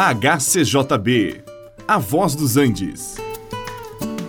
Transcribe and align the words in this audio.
HCJB, 0.00 1.42
A 1.88 1.98
Voz 1.98 2.36
dos 2.36 2.56
Andes. 2.56 3.16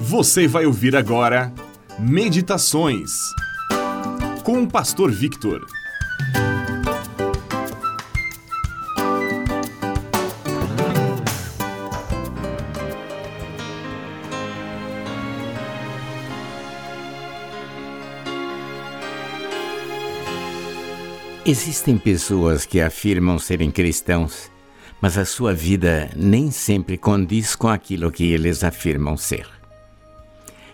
Você 0.02 0.48
vai 0.48 0.66
ouvir 0.66 0.96
agora 0.96 1.54
Meditações 2.00 3.12
com 4.44 4.64
o 4.64 4.68
Pastor 4.68 5.12
Victor. 5.12 5.64
Existem 21.46 21.96
pessoas 21.96 22.66
que 22.66 22.82
afirmam 22.82 23.38
serem 23.38 23.70
cristãos, 23.70 24.50
mas 25.02 25.18
a 25.18 25.26
sua 25.26 25.54
vida 25.54 26.10
nem 26.16 26.52
sempre 26.52 26.98
condiz 26.98 27.56
com 27.56 27.68
aquilo 27.68 28.12
que 28.12 28.32
eles 28.32 28.64
afirmam 28.64 29.16
ser. 29.18 29.48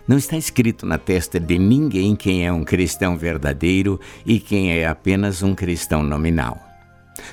Não 0.06 0.16
está 0.16 0.36
escrito 0.36 0.86
na 0.86 0.98
testa 0.98 1.40
de 1.40 1.58
ninguém 1.58 2.14
quem 2.14 2.46
é 2.46 2.52
um 2.52 2.64
cristão 2.64 3.16
verdadeiro 3.16 4.00
e 4.24 4.38
quem 4.38 4.70
é 4.70 4.86
apenas 4.86 5.42
um 5.42 5.54
cristão 5.54 6.02
nominal. 6.02 6.60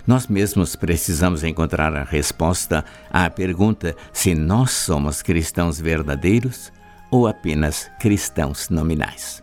Nós 0.07 0.27
mesmos 0.27 0.75
precisamos 0.75 1.43
encontrar 1.43 1.95
a 1.95 2.03
resposta 2.03 2.83
à 3.11 3.29
pergunta 3.29 3.95
se 4.11 4.33
nós 4.33 4.71
somos 4.71 5.21
cristãos 5.21 5.79
verdadeiros 5.79 6.71
ou 7.11 7.27
apenas 7.27 7.91
cristãos 7.99 8.69
nominais. 8.69 9.42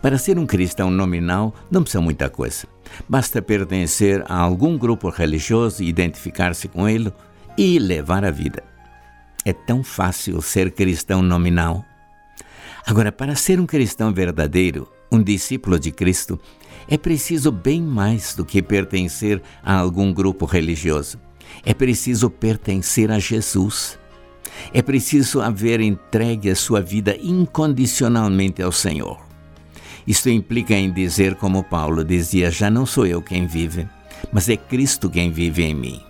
Para 0.00 0.18
ser 0.18 0.38
um 0.38 0.46
cristão 0.46 0.90
nominal, 0.90 1.54
não 1.70 1.82
precisa 1.82 2.00
muita 2.00 2.28
coisa. 2.28 2.66
Basta 3.08 3.40
pertencer 3.42 4.24
a 4.26 4.36
algum 4.36 4.76
grupo 4.76 5.08
religioso, 5.08 5.82
identificar-se 5.82 6.68
com 6.68 6.88
ele 6.88 7.12
e 7.56 7.78
levar 7.78 8.24
a 8.24 8.30
vida. 8.30 8.62
É 9.44 9.52
tão 9.52 9.82
fácil 9.82 10.40
ser 10.42 10.70
cristão 10.70 11.22
nominal. 11.22 11.84
Agora, 12.86 13.12
para 13.12 13.34
ser 13.34 13.60
um 13.60 13.66
cristão 13.66 14.12
verdadeiro, 14.12 14.90
um 15.12 15.22
discípulo 15.22 15.78
de 15.78 15.90
Cristo, 15.90 16.38
é 16.88 16.96
preciso 16.96 17.50
bem 17.50 17.82
mais 17.82 18.34
do 18.34 18.44
que 18.44 18.62
pertencer 18.62 19.42
a 19.62 19.74
algum 19.74 20.12
grupo 20.12 20.44
religioso. 20.44 21.18
É 21.64 21.74
preciso 21.74 22.30
pertencer 22.30 23.10
a 23.10 23.18
Jesus. 23.18 23.98
É 24.72 24.82
preciso 24.82 25.40
haver 25.40 25.80
entregue 25.80 26.50
a 26.50 26.56
sua 26.56 26.80
vida 26.80 27.16
incondicionalmente 27.20 28.62
ao 28.62 28.72
Senhor. 28.72 29.29
Isto 30.10 30.28
implica 30.28 30.74
em 30.74 30.90
dizer, 30.90 31.36
como 31.36 31.62
Paulo 31.62 32.04
dizia: 32.04 32.50
Já 32.50 32.68
não 32.68 32.84
sou 32.84 33.06
eu 33.06 33.22
quem 33.22 33.46
vive, 33.46 33.86
mas 34.32 34.48
é 34.48 34.56
Cristo 34.56 35.08
quem 35.08 35.30
vive 35.30 35.62
em 35.62 35.72
mim. 35.72 36.02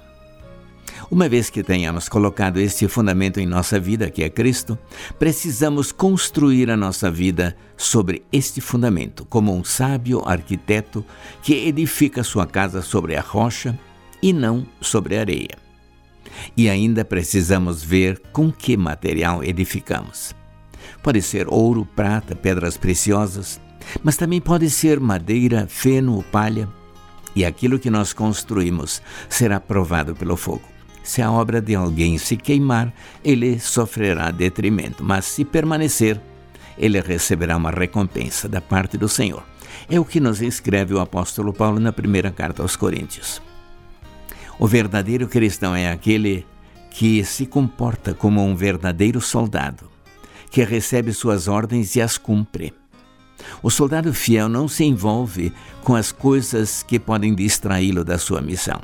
Uma 1.11 1.29
vez 1.29 1.51
que 1.51 1.63
tenhamos 1.63 2.09
colocado 2.09 2.59
este 2.59 2.89
fundamento 2.89 3.41
em 3.41 3.45
nossa 3.45 3.79
vida, 3.79 4.09
que 4.09 4.25
é 4.25 4.31
Cristo, 4.31 4.79
precisamos 5.19 5.93
construir 5.93 6.71
a 6.71 6.79
nossa 6.79 7.11
vida 7.11 7.55
sobre 7.77 8.23
este 8.33 8.59
fundamento, 8.59 9.27
como 9.27 9.55
um 9.55 9.63
sábio 9.63 10.27
arquiteto 10.27 11.05
que 11.43 11.69
edifica 11.69 12.25
sua 12.25 12.47
casa 12.47 12.81
sobre 12.81 13.17
a 13.17 13.21
rocha 13.21 13.79
e 14.23 14.33
não 14.33 14.67
sobre 14.81 15.19
a 15.19 15.21
areia. 15.21 15.59
E 16.57 16.71
ainda 16.71 17.05
precisamos 17.05 17.83
ver 17.83 18.19
com 18.33 18.51
que 18.51 18.79
material 18.79 19.45
edificamos. 19.45 20.35
Pode 21.03 21.21
ser 21.21 21.47
ouro, 21.49 21.87
prata, 21.95 22.35
pedras 22.35 22.79
preciosas, 22.79 23.61
mas 24.03 24.17
também 24.17 24.41
pode 24.41 24.69
ser 24.71 25.01
madeira, 25.01 25.67
feno 25.69 26.15
ou 26.15 26.23
palha, 26.23 26.69
e 27.35 27.45
aquilo 27.45 27.79
que 27.79 27.91
nós 27.91 28.13
construímos 28.13 29.01
será 29.29 29.61
provado 29.61 30.15
pelo 30.15 30.37
fogo. 30.37 30.63
Se 31.03 31.23
a 31.23 31.31
obra 31.31 31.61
de 31.61 31.75
alguém 31.75 32.19
se 32.19 32.37
queimar, 32.37 32.93
ele 33.25 33.59
sofrerá 33.59 34.31
detrimento, 34.31 35.03
mas 35.03 35.25
se 35.25 35.45
permanecer, 35.45 36.21
ele 36.77 37.01
receberá 37.01 37.57
uma 37.57 37.71
recompensa 37.71 38.49
da 38.49 38.61
parte 38.61 38.97
do 38.97 39.09
Senhor. 39.09 39.43
É 39.89 39.99
o 39.99 40.05
que 40.05 40.21
nos 40.21 40.41
escreve 40.41 40.95
o 40.95 41.01
apóstolo 41.01 41.53
Paulo 41.53 41.81
na 41.81 41.93
primeira 41.93 42.31
carta 42.31 42.63
aos 42.63 42.77
Coríntios. 42.77 43.41
O 44.59 44.67
verdadeiro 44.67 45.27
cristão 45.27 45.75
é 45.75 45.91
aquele 45.91 46.47
que 46.91 47.25
se 47.25 47.47
comporta 47.47 48.13
como 48.13 48.45
um 48.45 48.55
verdadeiro 48.55 49.21
soldado, 49.21 49.91
que 50.51 50.63
recebe 50.65 51.13
suas 51.13 51.49
ordens 51.49 51.97
e 51.97 52.01
as 52.01 52.19
cumpre. 52.19 52.75
O 53.63 53.71
soldado 53.71 54.13
fiel 54.13 54.49
não 54.49 54.69
se 54.69 54.85
envolve 54.85 55.53
com 55.83 55.95
as 55.95 56.13
coisas 56.13 56.83
que 56.83 56.99
podem 56.99 57.35
distraí-lo 57.35 58.05
da 58.05 58.19
sua 58.19 58.41
missão. 58.41 58.81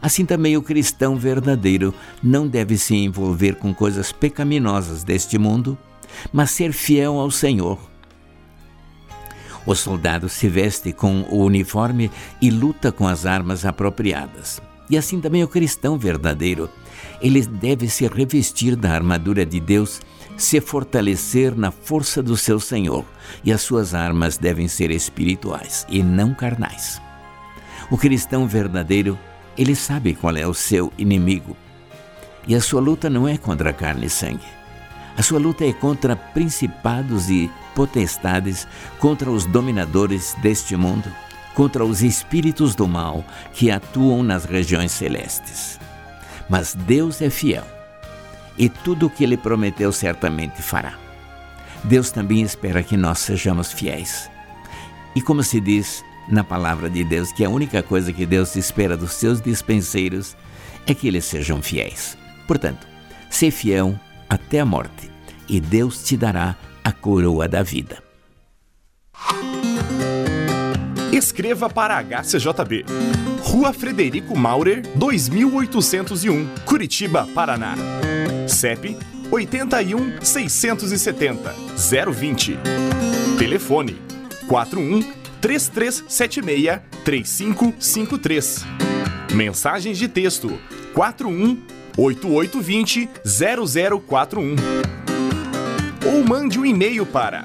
Assim 0.00 0.24
também 0.24 0.56
o 0.56 0.62
cristão 0.62 1.16
verdadeiro 1.16 1.92
não 2.22 2.46
deve 2.46 2.78
se 2.78 2.94
envolver 2.94 3.56
com 3.56 3.74
coisas 3.74 4.12
pecaminosas 4.12 5.02
deste 5.02 5.38
mundo, 5.38 5.76
mas 6.32 6.50
ser 6.50 6.72
fiel 6.72 7.18
ao 7.18 7.30
Senhor. 7.30 7.78
O 9.66 9.74
soldado 9.74 10.28
se 10.28 10.48
veste 10.48 10.92
com 10.92 11.22
o 11.28 11.44
uniforme 11.44 12.10
e 12.40 12.50
luta 12.50 12.90
com 12.90 13.06
as 13.06 13.26
armas 13.26 13.66
apropriadas. 13.66 14.62
E 14.90 14.96
assim 14.96 15.20
também 15.20 15.44
o 15.44 15.48
cristão 15.48 15.98
verdadeiro, 15.98 16.68
ele 17.20 17.44
deve 17.44 17.88
se 17.88 18.06
revestir 18.06 18.74
da 18.76 18.92
armadura 18.92 19.44
de 19.44 19.60
Deus 19.60 20.00
se 20.36 20.60
fortalecer 20.60 21.56
na 21.56 21.70
força 21.70 22.22
do 22.22 22.36
seu 22.36 22.60
Senhor, 22.60 23.04
e 23.44 23.52
as 23.52 23.60
suas 23.60 23.92
armas 23.92 24.38
devem 24.38 24.68
ser 24.68 24.90
espirituais 24.90 25.84
e 25.88 26.02
não 26.02 26.32
carnais. 26.32 27.02
O 27.90 27.98
cristão 27.98 28.46
verdadeiro, 28.46 29.18
ele 29.56 29.74
sabe 29.74 30.14
qual 30.14 30.36
é 30.36 30.46
o 30.46 30.54
seu 30.54 30.92
inimigo. 30.96 31.56
E 32.46 32.54
a 32.54 32.60
sua 32.60 32.80
luta 32.80 33.10
não 33.10 33.26
é 33.26 33.36
contra 33.36 33.72
carne 33.72 34.06
e 34.06 34.10
sangue. 34.10 34.46
A 35.16 35.22
sua 35.22 35.40
luta 35.40 35.64
é 35.64 35.72
contra 35.72 36.14
principados 36.14 37.28
e 37.28 37.50
potestades, 37.74 38.68
contra 39.00 39.28
os 39.30 39.44
dominadores 39.44 40.34
deste 40.40 40.76
mundo, 40.76 41.10
contra 41.58 41.84
os 41.84 42.04
espíritos 42.04 42.76
do 42.76 42.86
mal 42.86 43.24
que 43.52 43.68
atuam 43.68 44.22
nas 44.22 44.44
regiões 44.44 44.92
celestes. 44.92 45.76
Mas 46.48 46.72
Deus 46.72 47.20
é 47.20 47.28
fiel 47.28 47.64
e 48.56 48.68
tudo 48.68 49.06
o 49.06 49.10
que 49.10 49.24
ele 49.24 49.36
prometeu 49.36 49.90
certamente 49.90 50.62
fará. 50.62 50.96
Deus 51.82 52.12
também 52.12 52.42
espera 52.42 52.80
que 52.80 52.96
nós 52.96 53.18
sejamos 53.18 53.72
fiéis. 53.72 54.30
E 55.16 55.20
como 55.20 55.42
se 55.42 55.60
diz 55.60 56.04
na 56.28 56.44
palavra 56.44 56.88
de 56.88 57.02
Deus, 57.02 57.32
que 57.32 57.44
a 57.44 57.50
única 57.50 57.82
coisa 57.82 58.12
que 58.12 58.24
Deus 58.24 58.54
espera 58.54 58.96
dos 58.96 59.14
seus 59.14 59.40
dispenseiros 59.40 60.36
é 60.86 60.94
que 60.94 61.08
eles 61.08 61.24
sejam 61.24 61.60
fiéis. 61.60 62.16
Portanto, 62.46 62.86
ser 63.28 63.50
fiel 63.50 63.98
até 64.28 64.60
a 64.60 64.64
morte, 64.64 65.10
e 65.48 65.60
Deus 65.60 66.04
te 66.04 66.16
dará 66.16 66.54
a 66.84 66.92
coroa 66.92 67.48
da 67.48 67.64
vida. 67.64 68.07
Escreva 71.18 71.68
para 71.68 71.98
HCJB. 71.98 72.84
Rua 73.42 73.72
Frederico 73.72 74.38
Maurer, 74.38 74.82
2801, 74.94 76.46
Curitiba, 76.64 77.26
Paraná. 77.34 77.74
CEP 78.46 78.96
81 79.28 80.22
670 80.22 81.52
020. 82.12 82.56
Telefone 83.36 83.96
41 84.46 85.02
3376 85.40 86.80
3553. 87.04 88.64
Mensagens 89.34 89.98
de 89.98 90.06
texto 90.06 90.56
41 90.94 91.60
8820 91.96 93.08
0041. 94.06 94.54
Ou 96.06 96.24
mande 96.24 96.60
um 96.60 96.64
e-mail 96.64 97.04
para 97.04 97.44